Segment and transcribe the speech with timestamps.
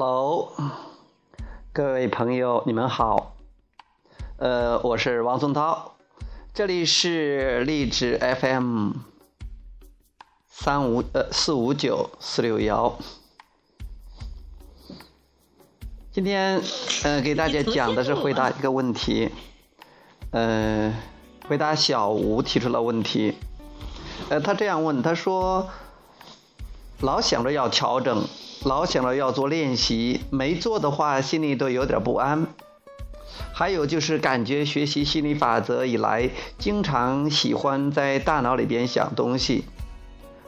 [0.00, 0.52] Hello，
[1.72, 3.34] 各位朋友，你们好。
[4.36, 5.96] 呃，我是王松涛，
[6.54, 8.92] 这里是励志 FM
[10.46, 12.96] 三五呃四五九四六幺。
[16.12, 16.62] 今天
[17.02, 19.30] 呃给大家讲的是回答一个问题，
[20.30, 20.94] 呃，
[21.48, 23.34] 回答小吴提出了问题。
[24.28, 25.68] 呃，他这样问，他说，
[27.00, 28.24] 老想着要调整。
[28.64, 32.46] 老想着要做练习，没做的话，心里都有点不安。
[33.52, 39.64] 还有就是感觉学习心理法则以来，经常喜欢在大脑里边想东西，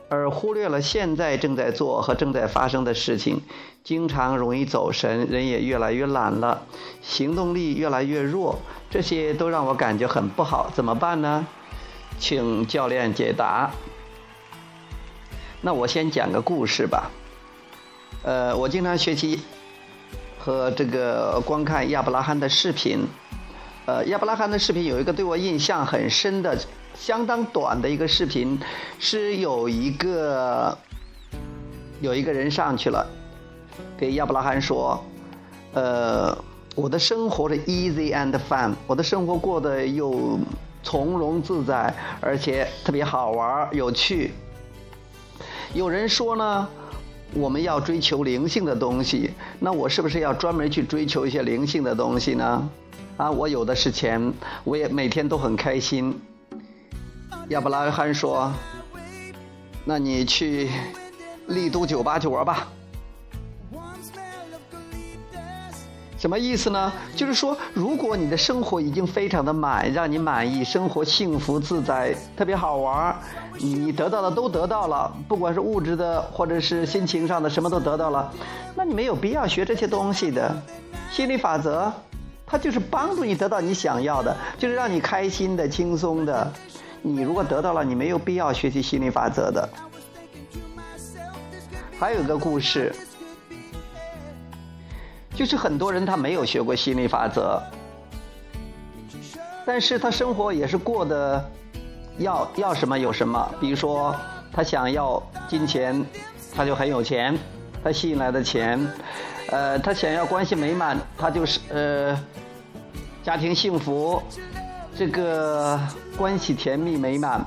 [0.09, 3.43] 而忽略了现在正在做和正在发生的事情，
[3.85, 6.63] 经常容易走神，人也越来越懒了，
[7.03, 8.59] 行动力越来越弱，
[8.91, 11.47] 这些都让我感觉很不好，怎么办呢？
[12.19, 13.71] 请教练解答。
[15.63, 17.11] 那我先讲个故事吧。
[18.23, 19.41] 呃，我经常学习
[20.39, 23.07] 和这个观看亚伯拉罕的视频。
[23.87, 26.57] 呃，亚伯拉罕的视频有一个对我印象很深的、
[26.95, 28.61] 相当短的一个视频，
[28.99, 30.77] 是有一个
[32.03, 33.07] 有一个人上去了，
[33.97, 35.03] 给亚伯拉罕说
[35.73, 36.37] ：“呃，
[36.75, 40.39] 我的生活是 easy and fun，我的生活过得又
[40.83, 44.35] 从容自在，而且特别好玩有趣。”
[45.73, 46.69] 有人说呢。
[47.33, 52.69] 我们要追求灵性的东西，那我是不是要专门去追求一些灵性的东西呢？
[53.17, 54.33] 啊，我有的是钱，
[54.65, 56.21] 我也每天都很开心。
[57.51, 58.53] 亚伯拉罕说
[59.85, 60.69] ：“那你去
[61.47, 62.69] 丽都酒吧去玩吧。”
[66.21, 66.93] 什么意思呢？
[67.17, 73.17] 就是说，如果你的生活已经非常的满，让你满意，生活幸福自在，特别好玩
[73.57, 78.31] 你得到的都得到了，不管是物质的或者是心情上的，什么都得到了，
[78.75, 80.55] 那你没有必要学这些东西的。
[81.11, 81.91] 心理法则，
[82.47, 86.53] 它就是帮助你得到你想要的，就是让你开心的、轻松的。
[87.01, 89.67] 你如果得到了，你没有必要学习心理法则的。
[91.99, 92.95] 还有一个故事。
[95.41, 97.59] 就是很多人他没有学过心理法则，
[99.65, 101.43] 但是他生活也是过得
[102.19, 103.51] 要要什么有什么。
[103.59, 104.15] 比如说
[104.53, 106.05] 他想要金钱，
[106.55, 107.35] 他就很有钱，
[107.83, 108.87] 他吸引来的钱；
[109.49, 112.23] 呃，他想要关系美满，他就是呃
[113.23, 114.23] 家庭幸福，
[114.95, 115.81] 这个
[116.19, 117.43] 关系甜蜜美满。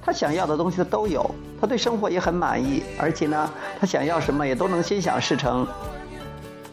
[0.00, 1.28] 他想要的东西他都有，
[1.60, 3.50] 他对生活也很满意，而且呢，
[3.80, 5.66] 他想要什么也都能心想事成。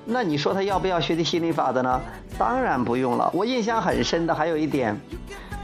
[0.10, 2.02] 那你说他要不要学习心理法则呢？
[2.38, 3.30] 当然不用了。
[3.34, 4.98] 我印象很深的还有一点，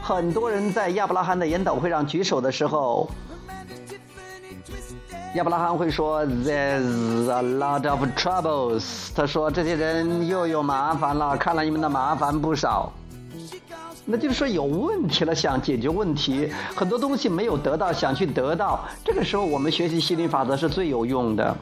[0.02, 3.08] 很多人在亚伯拉罕的研讨会上举手的时候，
[5.34, 9.08] 亚伯拉罕会说 “There's a lot of troubles”。
[9.16, 12.92] 他说这些人又有麻烦了，看来你们的麻烦不少。
[14.04, 18.84] 那就是说有问题了，想解决问题，很多东西没有得到，想去得到。
[19.02, 21.56] 这个时候我们学习心理法则是最有用的。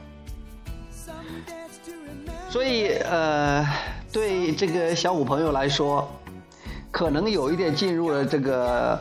[2.52, 3.66] 所以，呃，
[4.12, 6.06] 对这个小五朋友来说，
[6.90, 9.00] 可能有一点进入了这个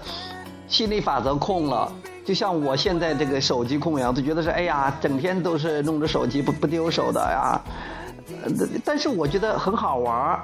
[0.69, 1.91] 心理法则控了。
[2.23, 7.61] 就像我现在这个手机控一样，都觉得是哎呀，整天都是弄着手机不不丢手的呀。
[8.85, 10.43] 但是我觉得很好玩儿。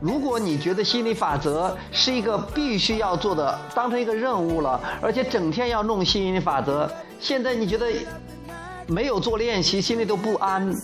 [0.00, 6.90] 如果你觉得心理法则是一个必须要做的，当成一个任务了，而且整天要弄心理法则，
[7.20, 7.86] 现在你觉得
[8.88, 10.74] 没有做练习，心里都不安。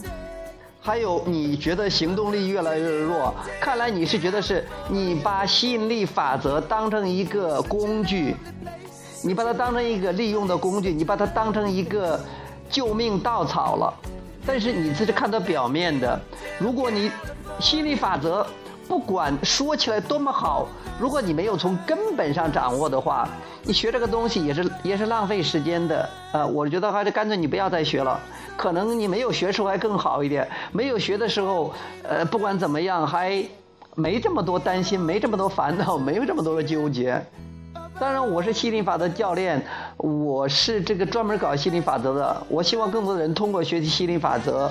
[0.82, 3.34] 还有，你觉得行动力越来越弱？
[3.60, 8.34] 看来你是觉得是你把吸引力法则当成一个工具，
[9.22, 12.18] 你把它当成一个利用的工具，你把它当成一个
[12.70, 13.92] 救命稻草了。
[14.46, 16.18] 但是你只是看到表面的。
[16.58, 17.10] 如果你
[17.60, 18.46] 吸引力法则
[18.90, 20.66] 不管说起来多么好，
[20.98, 23.28] 如果你没有从根本上掌握的话，
[23.62, 26.10] 你学这个东西也是也是浪费时间的。
[26.32, 28.18] 呃，我觉得还是干脆你不要再学了。
[28.56, 31.72] 可能你没有学出来更好一点，没有学的时候，
[32.02, 33.40] 呃，不管怎么样，还
[33.94, 37.24] 没这么多担心，没这么多烦恼，没有这么多的纠结。
[37.96, 39.64] 当然，我是心理法则教练，
[39.98, 42.42] 我是这个专门搞心理法则的。
[42.48, 44.68] 我希望更多的人通过学习心理法则，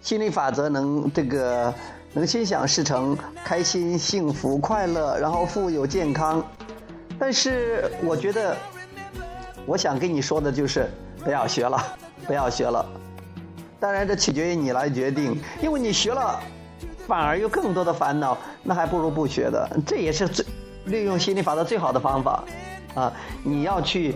[0.00, 1.72] 心理法则能这个
[2.12, 6.44] 能心想事成，开心、幸福、快乐，然后富有、健康。
[7.18, 8.56] 但是，我觉得，
[9.66, 10.90] 我想跟你说的就是
[11.24, 11.82] 不要学了。
[12.24, 12.86] 不要学了，
[13.80, 16.38] 当然这取决于你来决定，因为你学了，
[17.04, 19.68] 反而有更多的烦恼，那还不如不学的。
[19.84, 20.46] 这也是最
[20.84, 22.44] 利用心理法则最好的方法，
[22.94, 23.12] 啊，
[23.42, 24.14] 你要去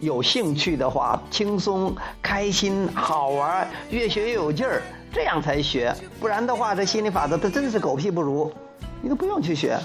[0.00, 4.82] 有兴趣的话，轻松、开心、好玩，越学越有劲儿，
[5.16, 8.52] 这样才学，不然的话，这心理法则它真是狗屁不如，
[9.00, 9.78] 你都不用去学，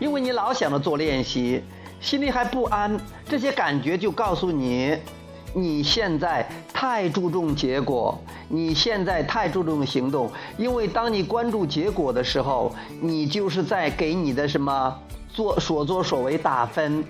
[0.00, 1.62] 因为你老想着做练习，
[2.00, 4.98] 心里还不安，这些感觉就告诉你，
[5.54, 14.98] 你现在太注重结果，你现在太注重行动，因为当你关注结果的时候，你就是在给你的什么
[15.32, 17.04] 做所作所为打分。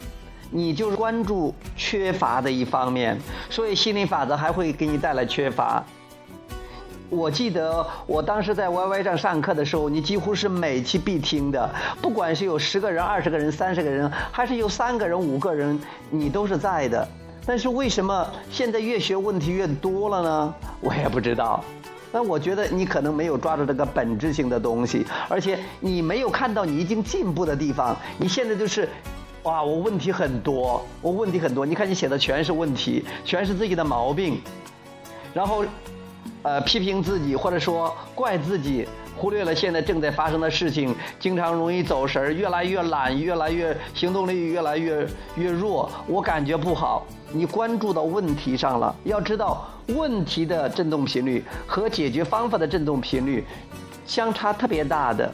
[0.50, 3.19] 你就是关注缺乏的一方面，
[3.50, 5.85] 所以心理法则还会给你带来缺乏。
[7.11, 11.71] 我记得我当时在 YY 上上课的时候，你几乎是每期必听的，
[12.03, 15.81] 不管是有十个人、二十个人、三十个人，还是有三个人、五个人，
[16.11, 17.09] 你都是在的。
[17.47, 20.55] 但是为什么现在越学问题越多了呢？
[20.81, 21.65] 我也不知道。
[22.12, 27.97] 但我觉得你可能没有抓住这个本质性的东西，而且你没有看到你已经进步的地方。
[28.19, 28.89] 你现在就是。
[29.49, 31.65] 哇，我问题很多，我问题很多。
[31.65, 34.39] 你看你写的全是问题，全是自己的毛病，
[35.33, 35.65] 然后，
[36.43, 38.87] 呃，批评自己或者说怪自己，
[39.17, 45.91] 忽略了现在正在发生的事情，经常容易走神儿，越来越懒，越来越行动力越来越越弱。
[46.06, 47.06] 我感觉不好。
[47.33, 53.47] 你关注到问题上了，要知道问题的振动频率和解决方法的振动频率
[54.05, 55.33] 相差特别大的。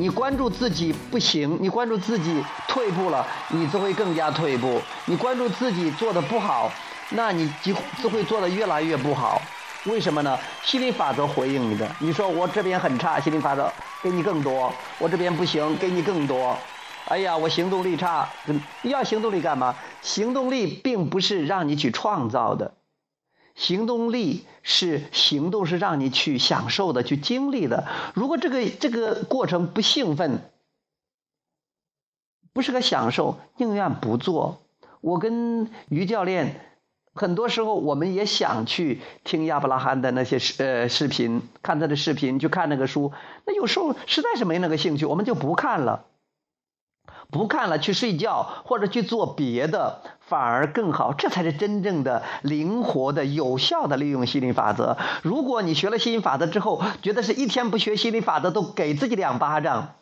[0.00, 6.70] 你关注自己不行，你关注自己退步了，你就会更加退步；你关注自己做的不好，
[7.10, 9.42] 那你就就会做的越来越不好。
[9.86, 10.38] 为什么呢？
[10.62, 11.90] 心理法则回应你的。
[11.98, 16.56] 你说我这边很差，心理法则给你更多；我这边不行，给你更多。
[17.06, 18.28] 哎呀，我行动力差，
[18.82, 19.74] 要行动力干嘛？
[20.00, 22.74] 行动力并不是让你去创造的。
[23.58, 27.88] 行动力是行动，是让你去享受的，去经历的。
[28.14, 30.38] 如果这个这个过程不兴奋，
[32.52, 34.62] 不是个享受，宁愿不做。
[35.00, 36.60] 我跟于教练，
[37.14, 43.12] 很多时候我们也想去听亚伯拉罕的那些视呃视频，看他的视频，去看那个书。
[43.44, 46.04] 那有时候实在是没那个兴趣，我们就不看了。
[47.30, 51.12] 不看了，去睡觉或者去做别的，反而更好。
[51.12, 54.96] 这才是真正的灵活的、有效的利用心理法则。
[55.22, 59.96] 如果你学了心理法则之后，觉得是一天不学心理法则都给自己两巴掌，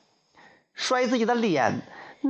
[0.73, 1.82] 摔自己的脸。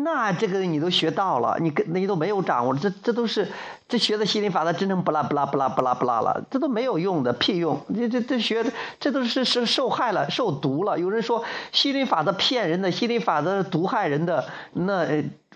[0.02, 3.50] 那这个你都学到了，你跟那你都没有掌握，这这都是
[3.88, 10.98] 这学的心理法则真正不拉不拉不拉不拉不拉了，这都没有用的屁用，这这这学的这都是是受害了受毒了。
[10.98, 15.06] 有人说心理法则骗人的，心理法则毒害人的，那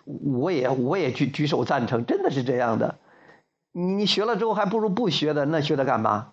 [0.04, 2.98] 我也我也举举手赞成，真的是这样的。
[3.72, 6.32] 你你学了之后还不如不学的，那学它干嘛？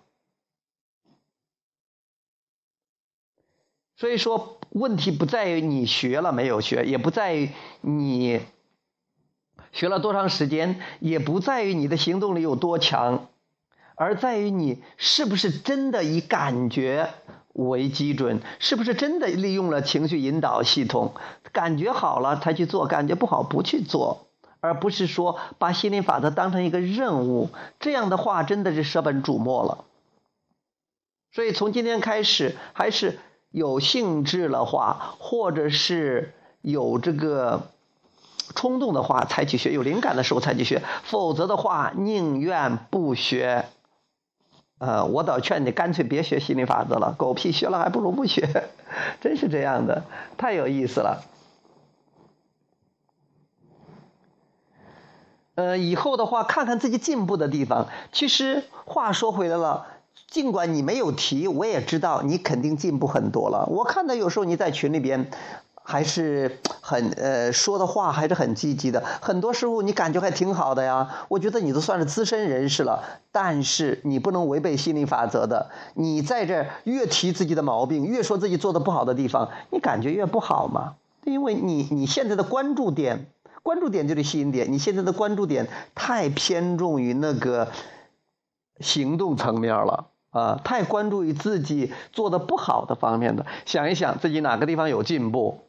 [3.96, 7.50] 所以说，问题不在于你学了没有学，也不在于
[7.80, 8.40] 你
[9.72, 13.28] 学了多长时间，也不在于你的行动力有多强，
[13.94, 17.10] 而在于你是不是真的以感觉
[17.52, 21.14] 为基准，是不是真的利用了情绪引导系统，
[21.52, 24.28] 感觉好了才去做，感觉不好不去做，
[24.60, 29.84] 而不是说把心理法则当成一个任务，这样的话真的是舍本逐末了。
[31.32, 33.18] 所以从今天开始，还是。
[33.50, 37.68] 有兴致的话，或者是有这个
[38.54, 43.66] 冲动的话，才去学；有灵感的时候才去学，否则的话，宁愿不学。
[44.78, 48.68] 呃，我倒劝你干脆别学心理法则了，狗屁学了还不如不学，
[49.20, 50.04] 真是这样的，
[50.36, 51.24] 太有意思了。
[55.56, 57.88] 呃，以后的话，看看自己进步的地方。
[58.12, 59.86] 其实话说回来了。
[60.26, 63.66] 尽管你没有提，我也知道你肯定进步很多了。
[63.66, 65.30] 我看到有时候你在群里边
[65.82, 71.26] 还是很呃说的话还是很积极的，很多时候你感觉还挺好的呀。
[71.28, 75.70] 我觉得你都算是资深人士了，但是你不能违背心理法则的。
[75.94, 80.94] 你在这越提自己的毛病，越说自己做的不好的地方，你感觉越不好嘛？
[81.24, 83.26] 因为你你现在的关注点，
[83.62, 87.68] 关注点就是吸引点，你现在的关注点太偏重于那个
[88.80, 90.08] 行动层面了。
[90.30, 95.62] 啊，太关注于自己做的不好的方面的，想一想自己哪个地方有进步，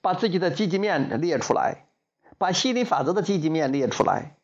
[0.00, 1.86] 把自己的积极面列出来，
[2.38, 4.36] 把心理法则的积极面列出来，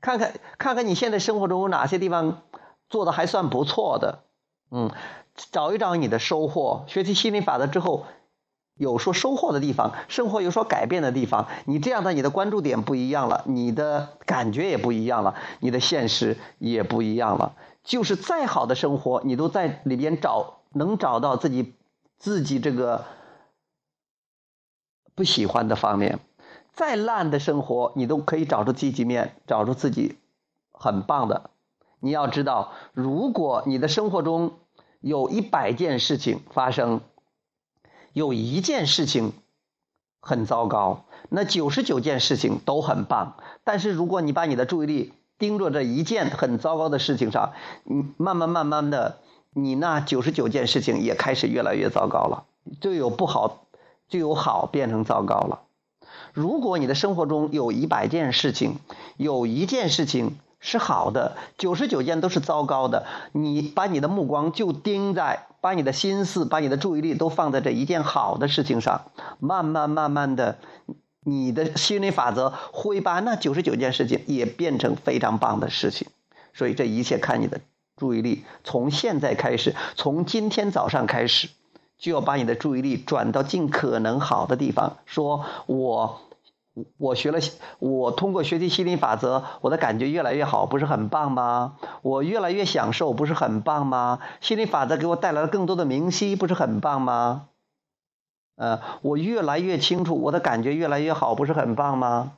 [0.00, 2.42] 看看看看你现在生活中有哪些地方
[2.88, 4.20] 做的还算不错的，
[4.70, 4.92] 嗯，
[5.50, 6.84] 找一找你的收获。
[6.86, 8.06] 学习心理法则之后，
[8.80, 17.56] 有说收获的地方，生活有所改变的地方，你这样的你的关注点不一样了，你的感觉也不一样了，你的现实也不一样了。
[17.84, 21.74] 就是再好的生活，你都在里边找，能找到自己
[22.16, 23.04] 自己这个
[25.14, 26.16] 不喜欢的方面；
[26.72, 30.16] 再烂的生活，你都可以找出积极面，找出自己
[30.72, 31.50] 很棒的。
[32.00, 34.54] 你要知道，如果你的生活中
[35.00, 37.02] 有一百件事情发生，
[38.12, 39.32] 有一件事情
[40.20, 43.36] 很糟糕，那九十九件事情都很棒。
[43.64, 47.52] 但是如果你把你的注意力盯着这一件很糟糕的事情上，
[47.84, 49.18] 你慢慢慢慢的，
[49.52, 52.44] 你那九十九件事情也开始越来越糟糕了，
[52.80, 53.66] 就有不好，
[54.08, 55.62] 就有好变成糟糕了。
[56.32, 58.78] 如果你的生活中有一百件事情，
[59.16, 60.36] 有一件事情。
[60.62, 63.06] 是好的，九十九件都是糟糕的。
[63.32, 70.58] 你把你的目光就盯在，把你的心思、把你的注意力都放在这一件好的事情上，慢慢慢慢的，
[71.24, 76.08] 你的心理法则会把那九十九件事情也变成非常棒的事情。
[76.52, 77.60] 所以这一切看你的
[77.96, 78.44] 注意力。
[78.64, 81.48] 从现在开始，从今天早上开始，
[81.98, 84.96] 就要把你的注意力转到尽可能好的地方。
[85.06, 86.20] 说我。
[86.98, 87.38] 我学了，
[87.78, 91.76] 我通过学习心理法则，我的感觉越来越好，不是很棒吗？
[92.02, 94.20] 我越来越享受，不是很棒吗？
[94.40, 97.46] 心理法则给我带来了更多的明晰，不是很棒吗？
[98.56, 102.32] 呃，我越来越清楚，我的感觉越来越好，不是很棒吗？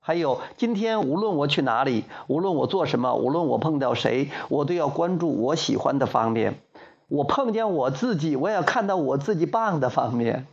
[0.00, 6.60] 还有，今天无论我去哪里，无论我做什么，无论我碰到谁，我都要关注我喜欢的方面。
[7.08, 10.46] 我碰见我自己，我也要看到我自己棒的方面。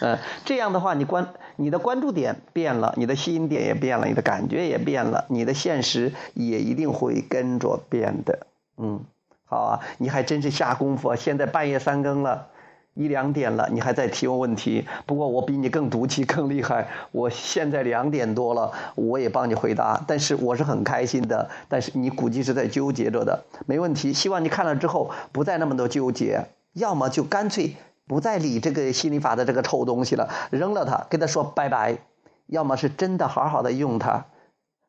[0.00, 8.46] 嗯，这样的话，你关你的关注点变了，你的吸引点也变了，你的感觉也变了，你的现实也一定会跟着变的。
[8.76, 9.00] 嗯，
[9.44, 11.16] 好啊，你还真是下功夫。
[11.16, 12.46] 现在半夜三更了，
[12.94, 14.86] 一两点了，你还在提问问题。
[15.04, 16.86] 不过我比你更毒气，更厉害。
[17.10, 21.50] 我现在两点多了，我也帮你回答，但是我是很开心的。
[21.68, 24.12] 但是你估计是在纠结着的，没问题。
[24.12, 27.74] 希望你看了之后不再那么多纠结，要么就干脆。
[28.08, 31.98] 不再理这个心理法的这个臭东西了，扔了它，跟他说拜拜。
[32.46, 34.24] 要么是真的好好的用它，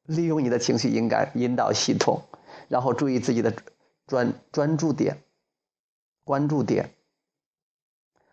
[0.06, 2.22] 利用你的情绪引感引导系统，
[2.70, 3.54] 然后注意自己的
[4.08, 5.18] 专专注点、
[6.24, 6.92] 关注点。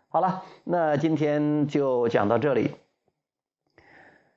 [0.07, 2.75] 好了，那今天就讲到这里。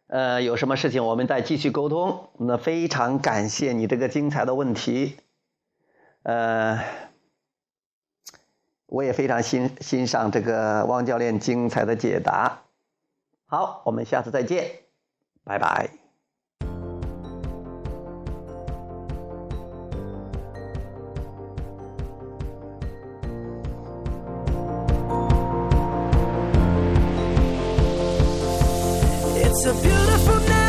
[0.09, 2.29] 呃，有什么事情我们再继续沟通。
[2.37, 5.17] 那非常感谢你这个精彩的问题，
[6.25, 7.10] 呃。
[8.91, 12.59] 我也非常欣欣赏这个汪教练精彩的解答。
[13.47, 14.69] 好，我们下次再见，
[15.45, 15.91] 拜拜。
[29.63, 30.60] I'll go get a ring, let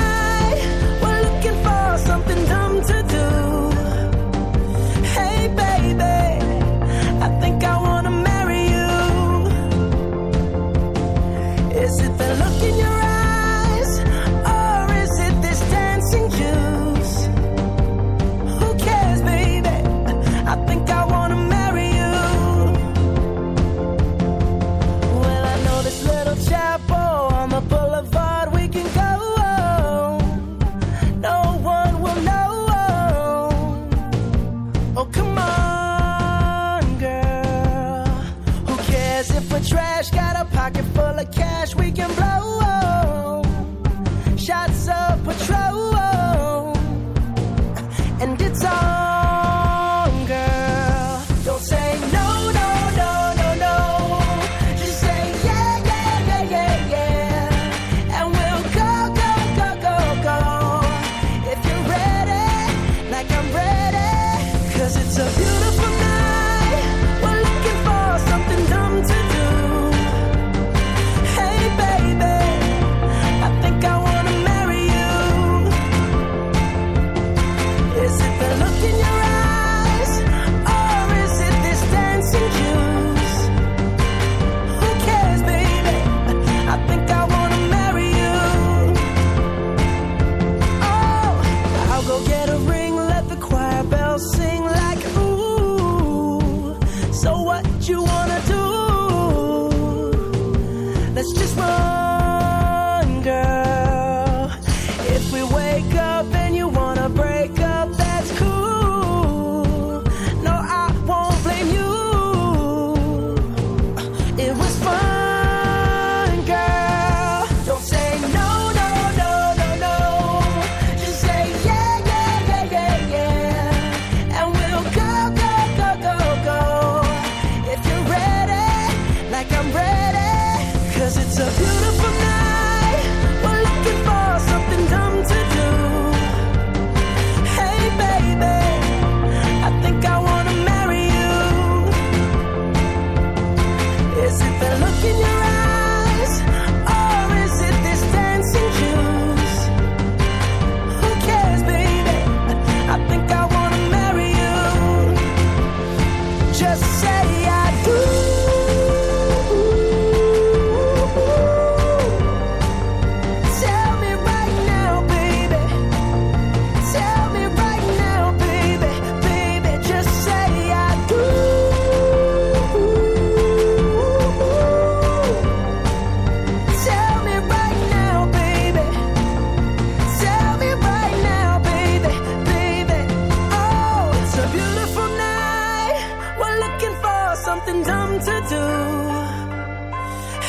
[188.32, 188.66] to do.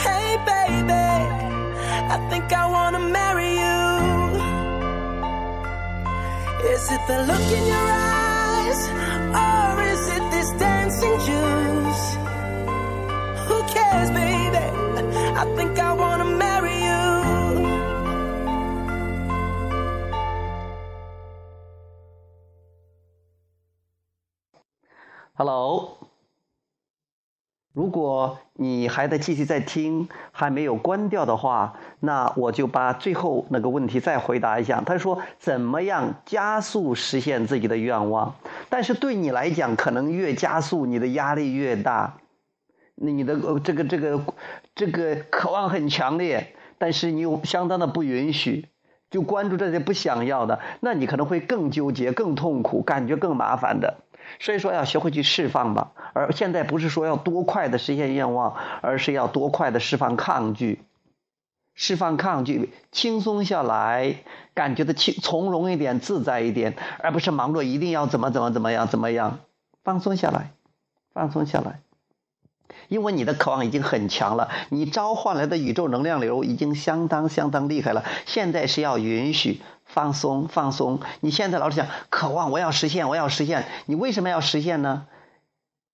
[0.04, 1.08] Hey, baby,
[2.14, 3.82] I think I wanna marry you.
[6.72, 8.80] Is it the look in your eyes,
[9.44, 12.04] or is it this dancing juice?
[13.46, 14.64] Who cares, baby?
[15.42, 17.02] I think I wanna marry you.
[25.38, 26.11] Hello，
[27.72, 34.82] 如果你还在继续在听，还没有关掉的话，那我就把最后那个问题再回答一下。
[34.84, 38.34] 他说：“怎么样加速实现自己的愿望？”
[38.68, 42.18] 但是对你来讲，可能越加速，你的压力越大。
[42.94, 44.20] 那你的这个这个
[44.74, 48.68] 这个渴望很强烈，但是你又相当的不允许，
[49.10, 54.02] 就关注这些不想要的，那你可能会更纠结、更痛苦，感觉更麻烦的。
[54.40, 55.92] 所以说要学会去释放吧。
[56.12, 60.82] 而现在不是说要多快的实现愿望，而是要多快的释放抗拒，
[61.74, 64.16] 释放抗拒，轻松下来，
[64.54, 69.40] 感觉的轻从容一点、自在一点，而不是忙着一定要怎么怎么怎么样怎么样，
[69.84, 70.52] 放松下来，
[71.14, 71.80] 放松下来。
[72.88, 78.04] 因为你的渴望已经很强了，你召唤来的宇宙能量流已经相当相当厉害了。
[78.26, 81.00] 现在是要允许放松放松。
[81.20, 83.66] 你现在老是想渴望，我要实现，我要实现。
[83.86, 85.06] 你为什么要实现呢？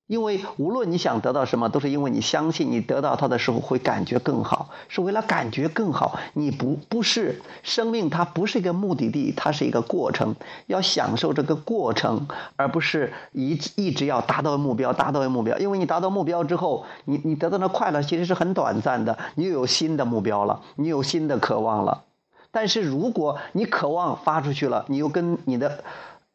[0.08, 6.18] 因为无论你想得到什么，都是因为你相信你得到它的时候会感觉更好，是为了感觉更好。
[6.32, 10.34] 你不不是生命，它不是一个目的地，它是一个过程，
[10.66, 15.58] 要享受这个过程，而不是一直一直要达到目标，达到目标。
[15.58, 22.04] 因为你达到目标之后，你你得到的快乐其实是很短暂的，你又有新的目标了，你有新的渴望了。
[22.50, 25.84] 但是如果你渴望发出去了，你又跟你的。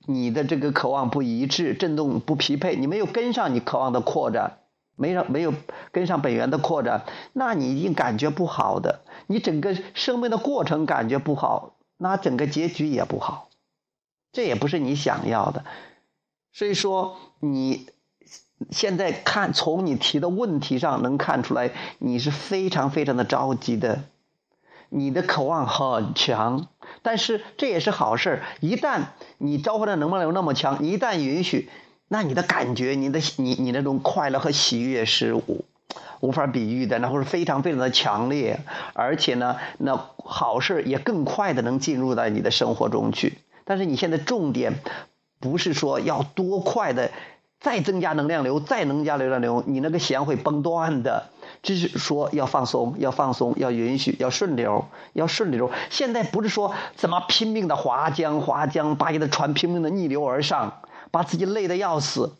[0.05, 4.57] 你的这个渴望不一致，振动不匹配，你没有跟上你渴望的扩展，
[4.95, 5.53] 没让没有
[5.91, 13.49] 跟上本源的扩展，那你一定感觉不好的，你整个生命的过程感觉不好，那整个结局也不好，
[14.31, 15.63] 这也不是你想要的。
[16.51, 17.87] 所以说，你
[18.71, 24.03] 现在看从你提的问题上能看出来，你是非常非常的着急的，
[24.89, 26.67] 你的渴望很强。
[27.03, 29.01] 但是这也是好事一旦
[29.37, 31.69] 你召唤的能量流那么强，一旦允许，
[32.07, 35.65] 那你的感觉，你的你你那种快乐和喜悦是无
[36.21, 38.61] 无法比喻的，那会是非常非常的强烈，
[38.93, 43.37] 而且呢，那好事也更快的能进入到你的生活中去。
[43.65, 44.79] 但是你现在重点
[45.39, 47.11] 不是说要多快的
[47.63, 51.29] 再增加能量流，再增加能量流，你那个弦会崩断的。
[51.63, 55.71] 只是说要放松，要放松，要允许，要顺流，要顺流。
[55.89, 62.33] 现在不是说怎么拼命的划江划江，把你的船拼命的逆流而上，把自己累得要死，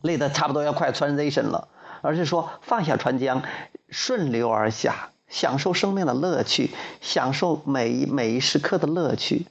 [0.00, 1.68] 累得差不多要快 transition 了，
[2.00, 3.44] 而是说放下船桨，
[3.88, 9.46] 顺流而下，享受生命的乐趣，享受每每一时刻的乐趣。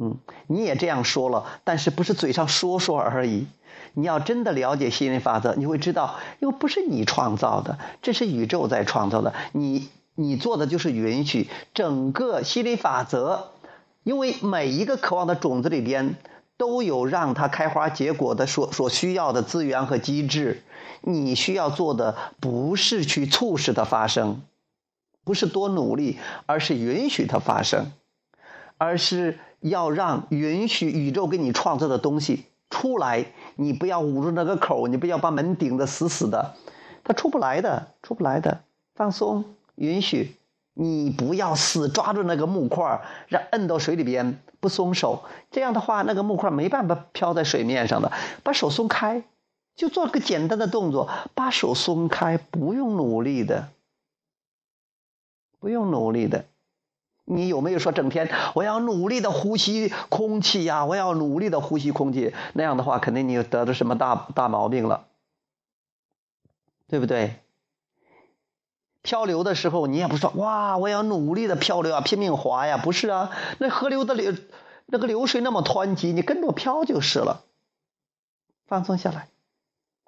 [0.00, 3.48] 嗯，你也这样说了，但是不是嘴上说说而已。
[3.94, 9.34] 你要真的了解吸引力法则，你会知道，因为不是你创造的，这是宇宙在创造的。
[9.52, 13.52] 你你做的就是允许整个吸引力法则，
[14.02, 16.16] 因为每一个渴望的种子里边
[16.56, 20.62] 都有让它开花结果的所所需要的资源和机制。
[21.02, 24.42] 你需要做的不是去促使它发生，
[25.24, 27.90] 不是多努力，而是允许它发生，
[28.76, 33.24] 而是要让允许宇宙给你创造的东西出来。
[33.60, 36.54] 你不要捂住那个口，你不要把门顶得死死的，
[37.04, 38.62] 它出不来的，出不来的。
[38.94, 39.44] 放松，
[39.74, 40.34] 允许，
[40.72, 45.24] 你不要死抓住那个木块，让摁到水里边不松手。
[45.50, 48.10] 这样的话，那个木块没办法飘在水面上的。
[48.42, 49.24] 把手松开，
[49.76, 53.68] 就做个简单的动作，把手松开，不用努力的，
[55.58, 56.46] 不用努力的。
[57.32, 60.84] 你有没有说整天我要努力的呼吸空气呀？
[60.84, 65.06] 我要努力的呼吸空气，那样的话肯定你得的什么大大毛病了，
[66.88, 67.36] 对不对？
[69.02, 73.30] 漂流的时候你也不说哇，我要努力的漂流啊，拼命划呀，不是啊？
[73.58, 74.34] 那河流的流
[74.86, 77.44] 那个流水那么湍急，你跟着漂就是了。
[78.66, 79.28] 放松下来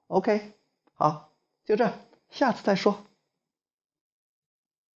[0.08, 0.52] ，OK，
[0.94, 1.30] 好，
[1.64, 1.92] 就这，
[2.30, 2.98] 下次再说。